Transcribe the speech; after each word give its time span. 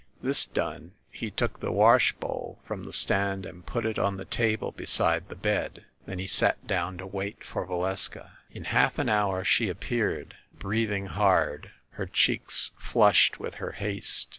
This 0.23 0.47
done, 0.47 0.93
he 1.11 1.29
took 1.29 1.59
the 1.59 1.71
wash 1.71 2.13
bowl 2.13 2.57
from 2.65 2.85
the 2.85 2.91
stand 2.91 3.45
and 3.45 3.63
put 3.63 3.85
it 3.85 3.99
on 3.99 4.17
the 4.17 4.25
table 4.25 4.71
beside 4.71 5.29
the 5.29 5.35
bed. 5.35 5.85
Then 6.07 6.17
he 6.17 6.25
sat 6.25 6.65
down 6.65 6.97
to 6.97 7.05
wait 7.05 7.43
for 7.43 7.67
Valeska. 7.67 8.31
In 8.49 8.63
half 8.63 8.97
an 8.97 9.09
hour 9.09 9.43
she 9.43 9.69
appeared, 9.69 10.33
breathing 10.57 11.05
hard, 11.05 11.69
her 11.91 12.07
cheeks 12.07 12.71
flushed 12.79 13.39
with 13.39 13.53
her 13.61 13.73
haste. 13.73 14.29